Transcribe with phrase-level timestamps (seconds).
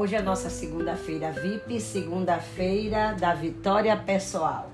[0.00, 4.70] Hoje é nossa segunda-feira VIP, segunda-feira da vitória pessoal.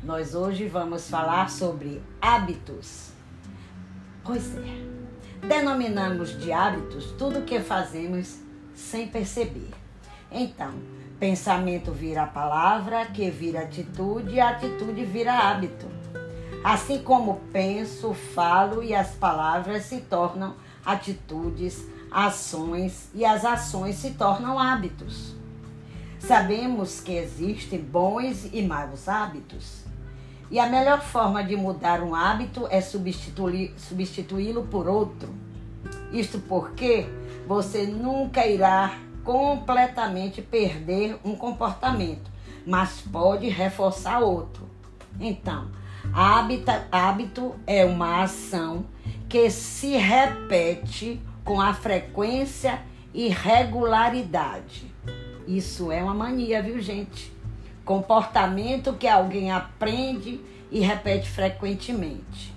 [0.00, 3.10] Nós hoje vamos falar sobre hábitos.
[4.22, 8.38] Pois é, denominamos de hábitos tudo o que fazemos
[8.76, 9.70] sem perceber.
[10.30, 10.72] Então,
[11.18, 15.88] pensamento vira palavra, que vira atitude, e atitude vira hábito.
[16.62, 24.12] Assim como penso, falo e as palavras se tornam atitudes, ações e as ações se
[24.12, 25.34] tornam hábitos.
[26.18, 29.84] Sabemos que existem bons e maus hábitos.
[30.50, 35.34] E a melhor forma de mudar um hábito é substituí-lo por outro.
[36.12, 37.06] Isto porque
[37.46, 42.30] você nunca irá completamente perder um comportamento,
[42.66, 44.68] mas pode reforçar outro.
[45.18, 45.68] Então,
[46.14, 48.86] hábito, hábito é uma ação
[49.28, 52.80] que se repete com a frequência
[53.12, 54.94] e regularidade.
[55.46, 57.32] Isso é uma mania, viu, gente?
[57.84, 62.54] Comportamento que alguém aprende e repete frequentemente.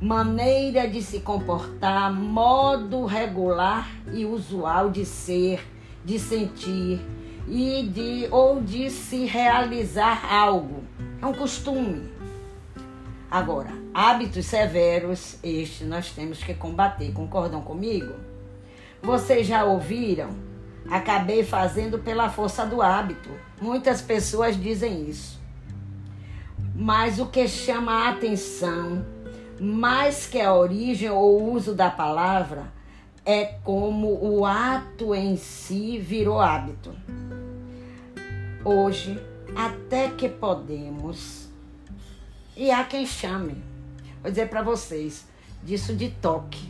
[0.00, 5.60] Maneira de se comportar, modo regular e usual de ser,
[6.04, 7.00] de sentir
[7.46, 10.84] e de ou de se realizar algo.
[11.20, 12.17] É um costume.
[13.30, 17.12] Agora, hábitos severos, este nós temos que combater.
[17.12, 18.14] Concordam comigo?
[19.02, 20.30] Vocês já ouviram?
[20.90, 23.28] Acabei fazendo pela força do hábito.
[23.60, 25.38] Muitas pessoas dizem isso.
[26.74, 29.04] Mas o que chama a atenção,
[29.60, 32.72] mais que a origem ou uso da palavra,
[33.26, 36.94] é como o ato em si virou hábito.
[38.64, 39.20] Hoje,
[39.54, 41.47] até que podemos
[42.58, 43.62] e há quem chame.
[44.20, 45.24] Vou dizer para vocês
[45.62, 46.68] disso de toque.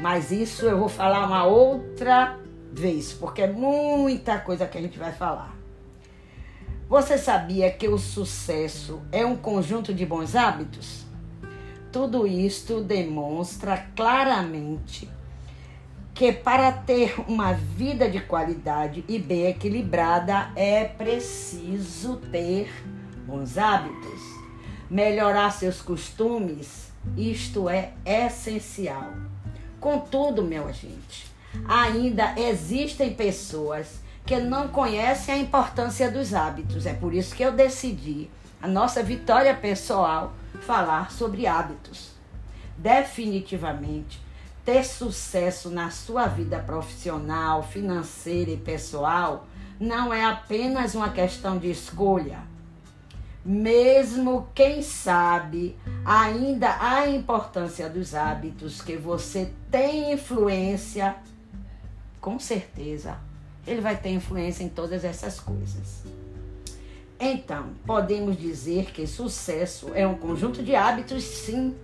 [0.00, 2.38] Mas isso eu vou falar uma outra
[2.72, 5.54] vez, porque é muita coisa que a gente vai falar.
[6.88, 11.04] Você sabia que o sucesso é um conjunto de bons hábitos?
[11.92, 15.08] Tudo isto demonstra claramente
[16.14, 22.70] que para ter uma vida de qualidade e bem equilibrada é preciso ter
[23.26, 24.33] bons hábitos
[24.94, 29.12] melhorar seus costumes, isto é essencial.
[29.80, 31.26] Contudo, meu gente,
[31.66, 36.86] ainda existem pessoas que não conhecem a importância dos hábitos.
[36.86, 38.30] É por isso que eu decidi,
[38.62, 42.12] a nossa vitória pessoal, falar sobre hábitos.
[42.78, 44.22] Definitivamente,
[44.64, 49.48] ter sucesso na sua vida profissional, financeira e pessoal
[49.80, 52.53] não é apenas uma questão de escolha
[53.44, 61.16] mesmo quem sabe ainda a importância dos hábitos que você tem influência,
[62.20, 63.18] com certeza
[63.66, 66.04] ele vai ter influência em todas essas coisas.
[67.18, 71.74] Então, podemos dizer que sucesso é um conjunto de hábitos, sim.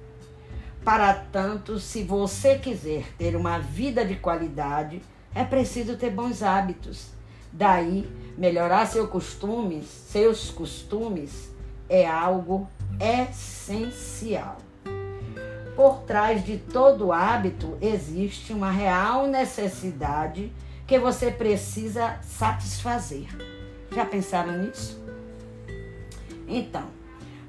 [0.84, 5.00] Para tanto, se você quiser ter uma vida de qualidade,
[5.34, 7.08] é preciso ter bons hábitos.
[7.52, 11.49] Daí, melhorar seus costumes, seus costumes
[11.90, 12.68] é algo
[13.00, 14.56] essencial.
[15.74, 20.52] Por trás de todo hábito existe uma real necessidade
[20.86, 23.28] que você precisa satisfazer.
[23.92, 25.00] Já pensaram nisso?
[26.46, 26.84] Então,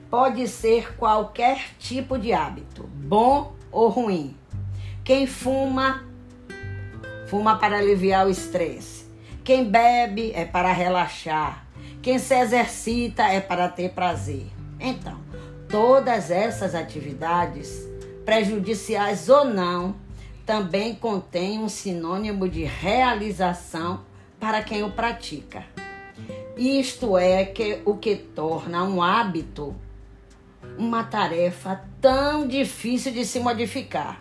[0.09, 4.35] pode ser qualquer tipo de hábito, bom ou ruim.
[5.03, 6.03] Quem fuma,
[7.28, 9.06] fuma para aliviar o estresse.
[9.44, 11.66] Quem bebe é para relaxar.
[12.01, 14.47] Quem se exercita é para ter prazer.
[14.79, 15.19] Então,
[15.69, 17.88] todas essas atividades,
[18.25, 19.95] prejudiciais ou não,
[20.45, 24.01] também contêm um sinônimo de realização
[24.40, 25.63] para quem o pratica.
[26.57, 29.75] Isto é que o que torna um hábito
[30.78, 34.20] uma tarefa tão difícil de se modificar.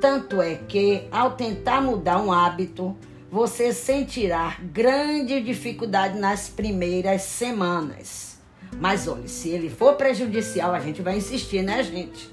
[0.00, 2.96] Tanto é que, ao tentar mudar um hábito,
[3.32, 8.38] você sentirá grande dificuldade nas primeiras semanas.
[8.78, 12.30] Mas olha, se ele for prejudicial, a gente vai insistir, né, gente?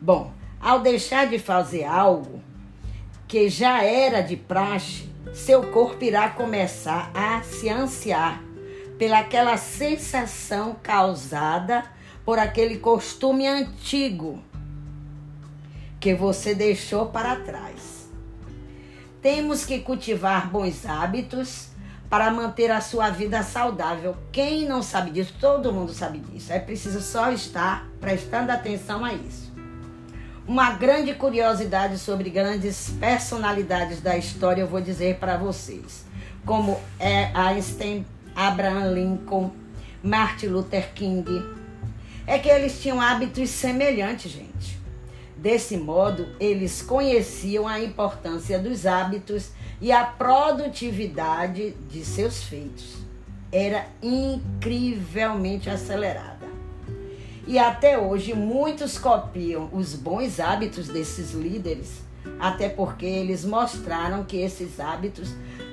[0.00, 2.42] Bom, ao deixar de fazer algo
[3.28, 8.42] que já era de praxe, seu corpo irá começar a se ansiar
[8.98, 11.84] pelaquela sensação causada
[12.24, 14.42] por aquele costume antigo
[16.00, 17.93] que você deixou para trás.
[19.24, 21.68] Temos que cultivar bons hábitos
[22.10, 24.14] para manter a sua vida saudável.
[24.30, 26.52] Quem não sabe disso, todo mundo sabe disso.
[26.52, 29.50] É preciso só estar prestando atenção a isso.
[30.46, 36.04] uma grande curiosidade sobre grandes personalidades da história, eu vou dizer para vocês,
[36.44, 38.04] como é Einstein,
[38.36, 39.50] Abraham Lincoln,
[40.02, 41.24] Martin Luther King,
[42.26, 44.83] é que eles tinham hábitos semelhantes, gente.
[45.44, 52.94] Desse modo, eles conheciam a importância dos hábitos e a produtividade de seus feitos.
[53.52, 56.46] Era incrivelmente acelerada.
[57.46, 62.00] E até hoje muitos copiam os bons hábitos desses líderes,
[62.40, 65.28] até porque eles mostraram que esses hábitos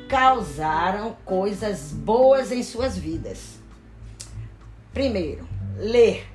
[0.10, 3.52] causaram coisas boas em suas vidas.
[4.94, 5.48] Primeiro,
[5.78, 6.31] ler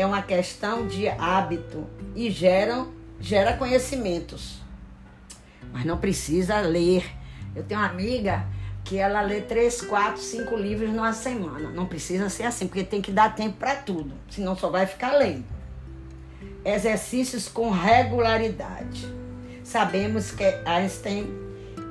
[0.00, 4.60] é uma questão de hábito e geram, gera conhecimentos.
[5.72, 7.04] Mas não precisa ler.
[7.54, 8.46] Eu tenho uma amiga
[8.82, 11.70] que ela lê três, quatro, cinco livros numa semana.
[11.70, 15.12] Não precisa ser assim, porque tem que dar tempo para tudo, senão só vai ficar
[15.12, 15.44] lendo.
[16.64, 19.06] Exercícios com regularidade.
[19.62, 21.26] Sabemos que Einstein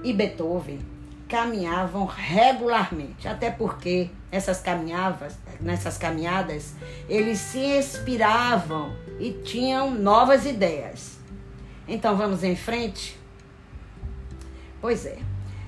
[0.04, 0.80] e Beethoven
[1.28, 6.74] caminhavam regularmente, até porque essas caminhadas, nessas caminhadas,
[7.08, 11.18] eles se inspiravam e tinham novas ideias.
[11.88, 13.20] Então vamos em frente?
[14.80, 15.18] Pois é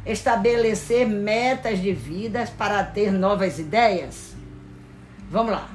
[0.05, 4.33] estabelecer metas de vida para ter novas ideias?
[5.29, 5.69] Vamos lá.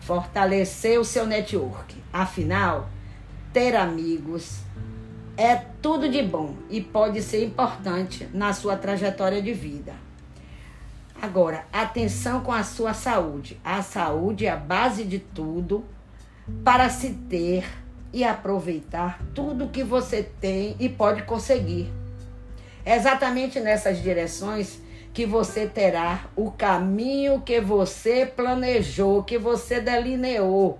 [0.00, 1.94] Fortalecer o seu network.
[2.12, 2.88] Afinal,
[3.52, 4.60] ter amigos
[5.36, 10.07] é tudo de bom e pode ser importante na sua trajetória de vida.
[11.20, 13.60] Agora, atenção com a sua saúde.
[13.64, 15.84] A saúde é a base de tudo
[16.64, 17.64] para se ter
[18.12, 21.92] e aproveitar tudo que você tem e pode conseguir.
[22.84, 24.80] É exatamente nessas direções
[25.12, 30.78] que você terá o caminho que você planejou, que você delineou.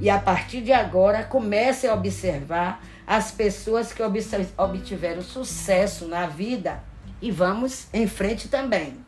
[0.00, 4.00] E a partir de agora, comece a observar as pessoas que
[4.56, 6.80] obtiveram sucesso na vida
[7.20, 9.01] e vamos em frente também.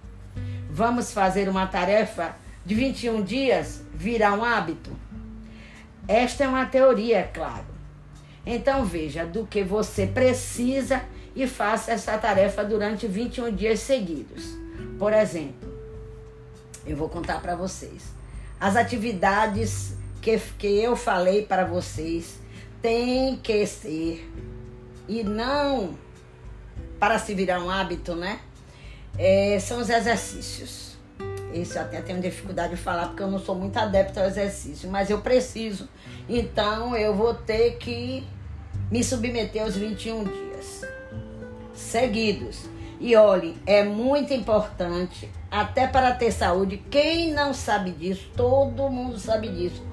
[0.74, 2.34] Vamos fazer uma tarefa
[2.66, 4.90] de 21 dias virar um hábito?
[6.08, 7.66] Esta é uma teoria, é claro.
[8.44, 11.00] Então veja do que você precisa
[11.36, 14.58] e faça essa tarefa durante 21 dias seguidos.
[14.98, 15.72] Por exemplo,
[16.84, 18.06] eu vou contar para vocês.
[18.58, 22.40] As atividades que, que eu falei para vocês
[22.82, 24.28] têm que ser
[25.06, 25.96] e não
[26.98, 28.40] para se virar um hábito, né?
[29.18, 30.96] É, são os exercícios.
[31.52, 34.90] Isso eu até tenho dificuldade de falar porque eu não sou muito adepto ao exercício,
[34.90, 35.88] mas eu preciso.
[36.28, 38.26] Então eu vou ter que
[38.90, 40.82] me submeter aos 21 dias
[41.72, 42.68] seguidos.
[42.98, 46.78] E olhe, é muito importante, até para ter saúde.
[46.90, 49.84] Quem não sabe disso, todo mundo sabe disso.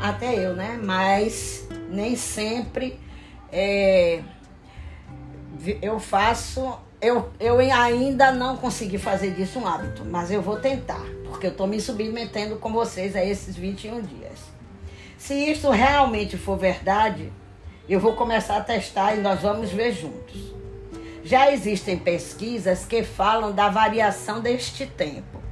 [0.00, 0.78] Até eu, né?
[0.82, 2.98] Mas nem sempre
[3.50, 4.22] é,
[5.80, 6.78] eu faço.
[7.04, 11.50] Eu, eu ainda não consegui fazer disso um hábito, mas eu vou tentar, porque eu
[11.50, 14.38] estou me submetendo com vocês a esses 21 dias.
[15.18, 17.30] Se isso realmente for verdade,
[17.86, 20.54] eu vou começar a testar e nós vamos ver juntos.
[21.22, 25.42] Já existem pesquisas que falam da variação deste tempo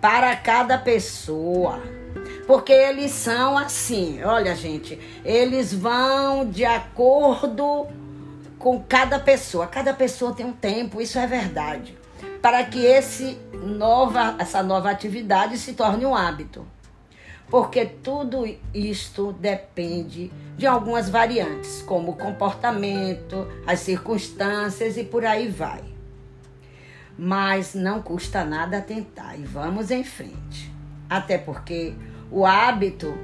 [0.00, 1.82] para cada pessoa.
[2.46, 7.88] Porque eles são assim, olha, gente, eles vão de acordo
[8.64, 9.66] com cada pessoa.
[9.66, 11.94] Cada pessoa tem um tempo, isso é verdade.
[12.40, 16.66] Para que esse nova, essa nova atividade se torne um hábito
[17.50, 25.48] porque tudo isto depende de algumas variantes, como o comportamento, as circunstâncias e por aí
[25.48, 25.84] vai.
[27.18, 30.72] Mas não custa nada tentar e vamos em frente.
[31.08, 31.94] Até porque
[32.30, 33.16] o hábito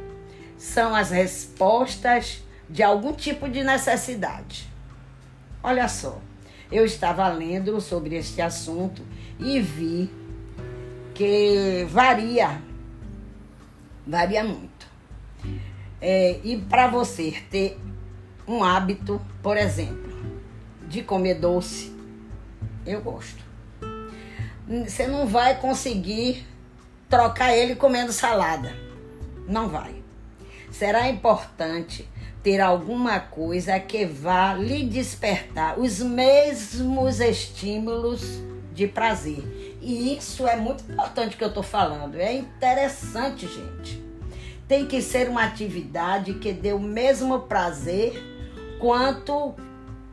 [0.59, 4.70] são as respostas de algum tipo de necessidade.
[5.63, 6.19] Olha só,
[6.71, 9.03] eu estava lendo sobre este assunto
[9.39, 10.11] e vi
[11.15, 12.63] que varia
[14.11, 14.89] Varia muito.
[16.01, 17.79] É, e para você ter
[18.49, 20.11] um hábito, por exemplo,
[20.89, 21.95] de comer doce,
[22.85, 23.45] eu gosto.
[24.67, 26.45] Você não vai conseguir
[27.09, 28.75] trocar ele comendo salada.
[29.47, 30.03] Não vai.
[30.73, 32.09] Será importante
[32.43, 38.23] ter alguma coisa que vá lhe despertar os mesmos estímulos
[38.73, 39.79] de prazer.
[39.83, 42.17] E isso é muito importante que eu estou falando.
[42.17, 44.03] É interessante, gente.
[44.67, 48.15] Tem que ser uma atividade que dê o mesmo prazer
[48.79, 49.55] quanto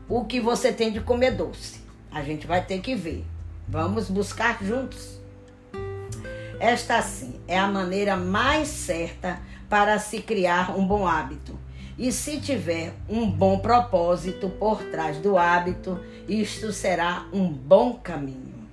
[0.08, 1.80] o que você tem de comer doce.
[2.10, 3.24] A gente vai ter que ver.
[3.66, 5.18] Vamos buscar juntos.
[6.58, 11.67] Esta sim é a maneira mais certa para se criar um bom hábito.
[11.98, 18.68] E se tiver um bom propósito por trás do hábito, isto será um bom caminho.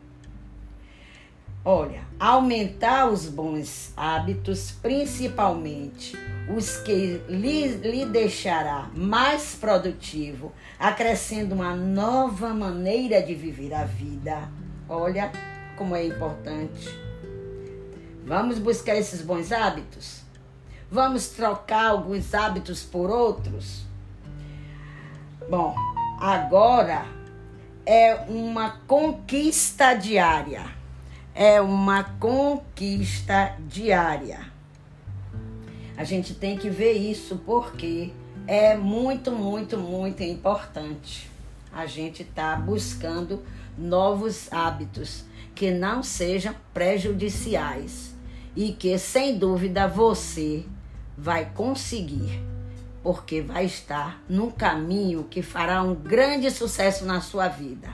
[1.68, 6.16] Olha, aumentar os bons hábitos, principalmente
[6.56, 14.48] os que lhe, lhe deixará mais produtivo, acrescendo uma nova maneira de viver a vida.
[14.88, 15.32] Olha
[15.76, 16.88] como é importante.
[18.24, 20.25] Vamos buscar esses bons hábitos?
[20.92, 23.84] Vamos trocar alguns hábitos por outros?
[25.50, 25.76] Bom,
[26.20, 27.06] agora
[27.86, 30.64] é uma conquista diária.
[31.34, 34.40] É uma conquista diária.
[35.98, 38.14] A gente tem que ver isso porque
[38.48, 41.30] é muito, muito, muito importante.
[41.74, 43.44] A gente tá buscando
[43.78, 45.26] novos hábitos
[45.56, 48.14] que não sejam prejudiciais
[48.56, 50.64] e que sem dúvida você
[51.18, 52.42] vai conseguir,
[53.02, 57.90] porque vai estar num caminho que fará um grande sucesso na sua vida.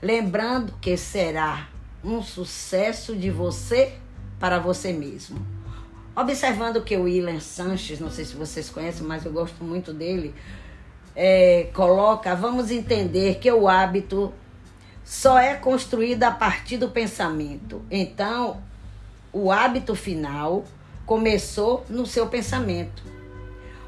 [0.00, 1.68] Lembrando que será
[2.02, 3.94] um sucesso de você
[4.38, 5.44] para você mesmo.
[6.16, 10.34] Observando que o William Sanches, não sei se vocês conhecem, mas eu gosto muito dele,
[11.16, 14.32] é, coloca, vamos entender que o hábito
[15.04, 17.82] só é construído a partir do pensamento.
[17.90, 18.62] Então,
[19.32, 20.64] o hábito final
[21.06, 23.02] começou no seu pensamento.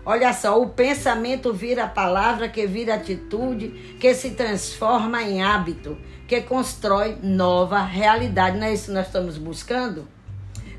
[0.04, 6.40] Olha só, o pensamento vira palavra, que vira atitude, que se transforma em hábito, que
[6.42, 8.56] constrói nova realidade.
[8.56, 10.06] Não é isso que nós estamos buscando?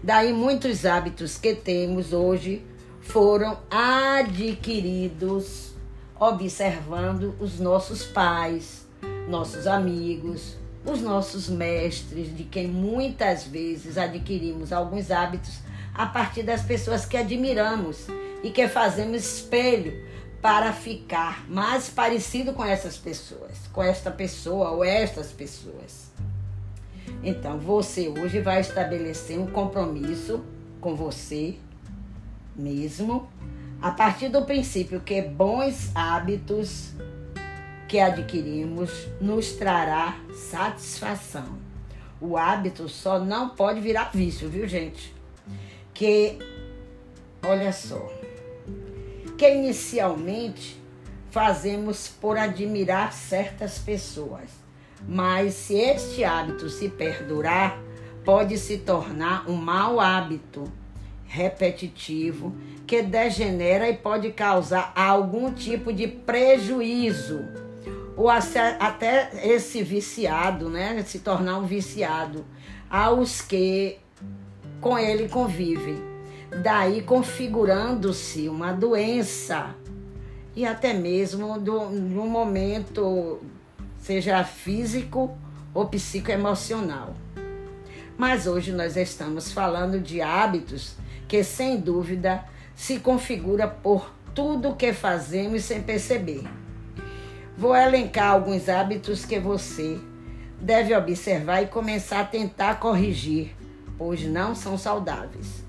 [0.01, 2.63] Daí muitos hábitos que temos hoje
[3.01, 5.67] foram adquiridos
[6.19, 8.87] observando os nossos pais,
[9.27, 15.59] nossos amigos, os nossos mestres, de quem muitas vezes adquirimos alguns hábitos
[15.97, 18.07] a partir das pessoas que admiramos
[18.43, 20.05] e que fazemos espelho
[20.41, 26.11] para ficar mais parecido com essas pessoas, com esta pessoa ou estas pessoas.
[27.23, 30.43] Então, você hoje vai estabelecer um compromisso
[30.79, 31.57] com você
[32.55, 33.27] mesmo,
[33.81, 36.93] a partir do princípio que bons hábitos
[37.87, 41.57] que adquirimos nos trará satisfação.
[42.19, 45.16] O hábito só não pode virar vício, viu, gente?
[45.97, 46.37] Que,
[47.43, 48.07] olha só,
[49.35, 50.79] que inicialmente
[51.31, 54.51] fazemos por admirar certas pessoas,
[55.07, 57.81] mas se este hábito se perdurar,
[58.23, 60.71] pode se tornar um mau hábito
[61.25, 67.43] repetitivo que degenera e pode causar algum tipo de prejuízo
[68.15, 72.45] ou até esse viciado, né, se tornar um viciado
[72.87, 73.97] aos que
[74.81, 76.01] com ele convivem.
[76.63, 79.75] Daí configurando-se uma doença
[80.55, 83.39] e até mesmo do, no momento,
[83.99, 85.37] seja físico
[85.73, 87.13] ou psicoemocional.
[88.17, 90.95] Mas hoje nós estamos falando de hábitos
[91.27, 92.43] que, sem dúvida,
[92.75, 96.43] se configura por tudo que fazemos sem perceber.
[97.57, 99.99] Vou elencar alguns hábitos que você
[100.61, 103.55] deve observar e começar a tentar corrigir,
[103.97, 105.63] pois não são saudáveis.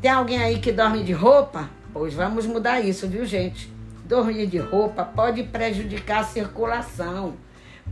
[0.00, 1.70] Tem alguém aí que dorme de roupa?
[1.92, 3.72] Pois vamos mudar isso, viu, gente?
[4.04, 7.34] Dormir de roupa pode prejudicar a circulação,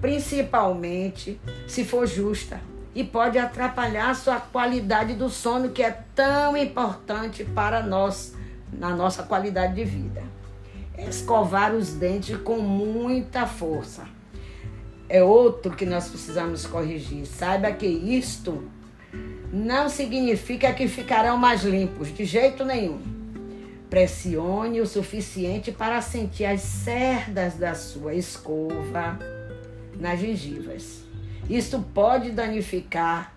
[0.01, 2.61] principalmente se for justa,
[2.95, 8.35] e pode atrapalhar a sua qualidade do sono, que é tão importante para nós,
[8.73, 10.23] na nossa qualidade de vida
[10.99, 14.05] escovar os dentes com muita força.
[15.09, 17.27] É outro que nós precisamos corrigir.
[17.27, 18.65] Saiba que isto
[19.55, 23.01] não significa que ficarão mais limpos, de jeito nenhum.
[23.89, 29.19] Pressione o suficiente para sentir as cerdas da sua escova
[29.99, 31.05] nas gengivas.
[31.49, 33.33] Isto pode danificar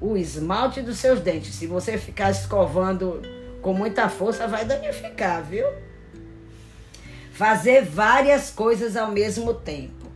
[0.00, 1.54] o esmalte dos seus dentes.
[1.54, 3.22] Se você ficar escovando
[3.62, 5.66] com muita força, vai danificar, viu?
[7.34, 10.06] fazer várias coisas ao mesmo tempo.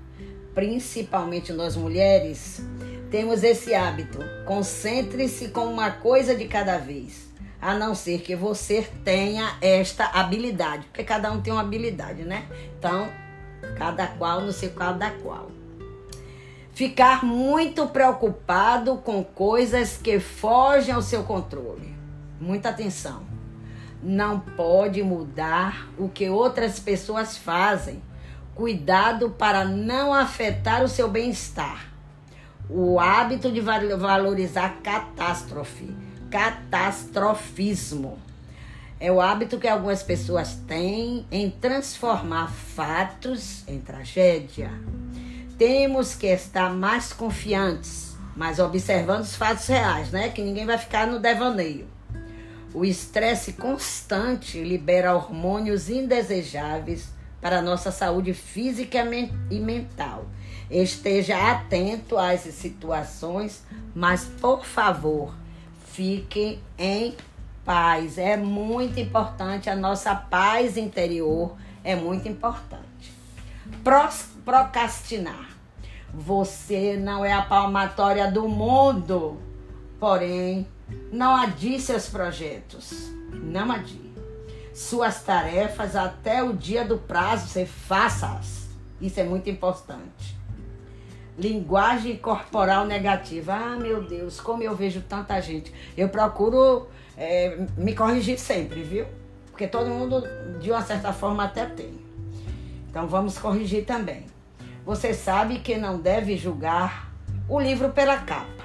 [0.55, 2.63] Principalmente nós mulheres
[3.11, 4.19] temos esse hábito.
[4.45, 7.29] Concentre-se com uma coisa de cada vez,
[7.61, 12.47] a não ser que você tenha esta habilidade, porque cada um tem uma habilidade, né?
[12.79, 13.09] Então,
[13.77, 15.51] cada qual no seu cada qual.
[16.73, 21.97] Ficar muito preocupado com coisas que fogem ao seu controle.
[22.41, 23.39] Muita atenção
[24.03, 28.03] não pode mudar o que outras pessoas fazem.
[28.55, 31.93] Cuidado para não afetar o seu bem-estar.
[32.71, 35.89] O hábito de valorizar catástrofe,
[36.31, 38.19] catastrofismo.
[39.01, 44.71] É o hábito que algumas pessoas têm em transformar fatos em tragédia.
[45.57, 50.29] Temos que estar mais confiantes, mas observando os fatos reais, né?
[50.29, 51.89] Que ninguém vai ficar no devaneio.
[52.75, 57.09] O estresse constante libera hormônios indesejáveis
[57.41, 58.99] para a nossa saúde física
[59.51, 60.27] e mental.
[60.71, 65.35] Esteja atento às situações, mas por favor,
[65.87, 67.17] fique em
[67.65, 68.19] paz.
[68.19, 73.13] É muito importante a nossa paz interior, é muito importante.
[74.45, 75.51] procrastinar.
[76.15, 79.39] Você não é a palmatória do mundo,
[80.01, 80.67] porém,
[81.13, 83.11] não adie seus projetos.
[83.31, 84.13] Não adie.
[84.75, 88.69] Suas tarefas até o dia do prazo, você faça-as.
[89.01, 90.38] Isso é muito importante.
[91.39, 93.55] Linguagem corporal negativa.
[93.55, 95.73] Ah, meu Deus, como eu vejo tanta gente.
[95.97, 99.07] Eu procuro é, me corrigir sempre, viu?
[99.51, 100.23] Porque todo mundo,
[100.61, 101.99] de uma certa forma, até tem.
[102.91, 104.27] Então vamos corrigir também.
[104.85, 107.13] Você sabe que não deve julgar
[107.49, 108.65] o livro pela capa.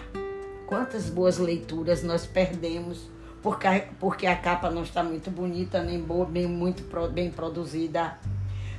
[0.65, 3.13] Quantas boas leituras nós perdemos
[3.43, 3.67] porque,
[3.99, 8.17] porque a capa não está muito bonita, nem boa, bem, muito bem produzida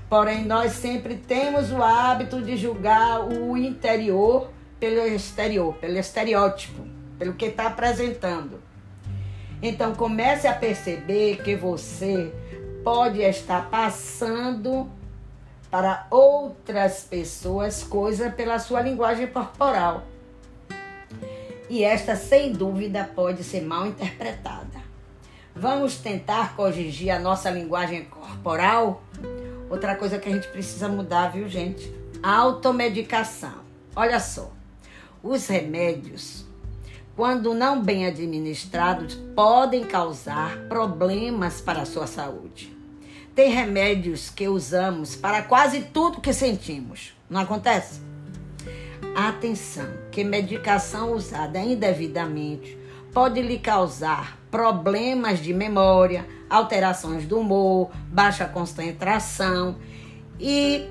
[0.09, 6.87] Porém, nós sempre temos o hábito de julgar o interior pelo exterior, pelo estereótipo,
[7.19, 8.61] pelo que está apresentando.
[9.63, 12.33] Então, comece a perceber que você
[12.85, 14.91] pode estar passando
[15.71, 20.05] para outras pessoas coisas pela sua linguagem corporal.
[21.69, 24.85] E esta, sem dúvida, pode ser mal interpretada.
[25.57, 29.03] Vamos tentar corrigir a nossa linguagem corporal
[29.71, 31.93] Outra coisa que a gente precisa mudar, viu, gente?
[32.23, 33.65] Automedicação.
[33.97, 34.53] Olha só.
[35.23, 36.45] Os remédios,
[37.17, 42.77] quando não bem administrados, podem causar problemas para a sua saúde.
[43.35, 47.15] Tem remédios que usamos para quase tudo que sentimos.
[47.29, 48.01] Não acontece?
[49.17, 52.79] Atenção, que medicação usada indevidamente
[53.13, 59.77] pode lhe causar problemas de memória, alterações do humor, baixa concentração
[60.39, 60.89] e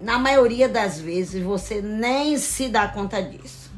[0.00, 3.70] na maioria das vezes você nem se dá conta disso.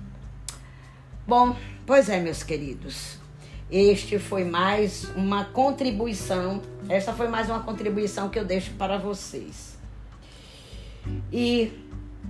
[1.27, 3.19] Bom, pois é, meus queridos.
[3.71, 6.61] Este foi mais uma contribuição.
[6.89, 9.79] Esta foi mais uma contribuição que eu deixo para vocês.
[11.33, 11.73] E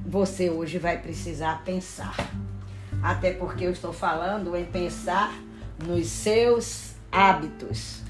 [0.06, 2.14] você hoje vai precisar pensar.
[3.02, 5.34] Até porque eu estou falando em pensar
[5.84, 8.01] nos seus hábitos.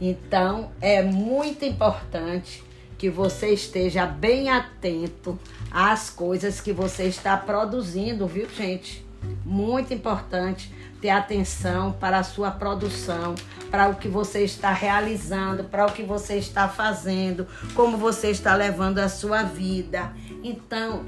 [0.00, 2.64] Então, é muito importante
[2.96, 5.38] que você esteja bem atento
[5.70, 9.04] às coisas que você está produzindo, viu, gente?
[9.44, 13.34] Muito importante ter atenção para a sua produção,
[13.70, 18.54] para o que você está realizando, para o que você está fazendo, como você está
[18.54, 20.12] levando a sua vida.
[20.42, 21.04] Então,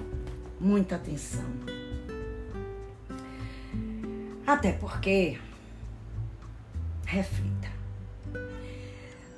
[0.59, 1.45] muita atenção.
[4.47, 5.39] Até porque,
[7.05, 7.62] reflita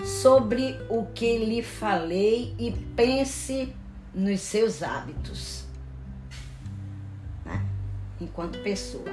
[0.04, 3.74] sobre o que lhe falei e pense
[4.14, 5.64] nos seus hábitos,
[7.44, 7.64] né?
[8.20, 9.08] enquanto pessoa.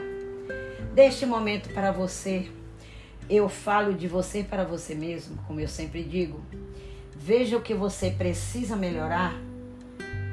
[0.94, 2.52] Deste momento para você,
[3.30, 6.42] eu falo de você para você mesmo, como eu sempre digo.
[7.16, 9.34] Veja o que você precisa melhorar.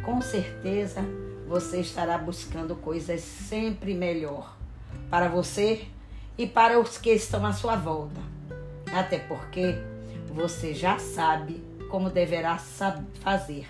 [0.05, 1.03] Com certeza
[1.47, 4.57] você estará buscando coisas sempre melhor
[5.09, 5.87] para você
[6.37, 8.21] e para os que estão à sua volta.
[8.93, 9.77] Até porque
[10.33, 13.67] você já sabe como deverá fazer,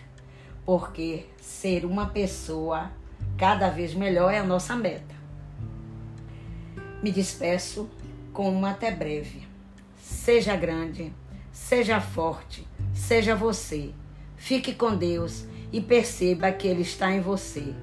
[0.65, 2.91] porque ser uma pessoa
[3.37, 5.15] cada vez melhor é a nossa meta.
[7.03, 7.89] Me despeço
[8.33, 9.47] com uma até breve.
[10.01, 11.13] Seja grande,
[11.53, 13.93] seja forte, seja você.
[14.37, 17.75] Fique com Deus e perceba que Ele está em você.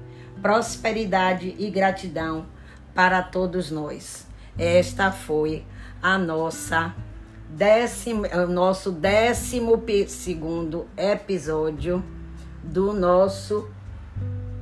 [0.42, 2.46] Prosperidade e gratidão
[2.94, 4.26] para todos nós.
[4.58, 5.64] Esta foi
[6.02, 6.94] a nossa
[7.48, 12.02] décimo, é nosso décimo segundo episódio
[12.62, 13.70] do nosso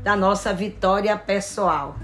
[0.02, 1.96] da nossa vitória pessoal.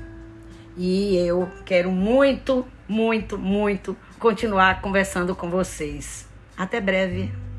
[0.77, 6.27] E eu quero muito, muito, muito continuar conversando com vocês.
[6.57, 7.50] Até breve.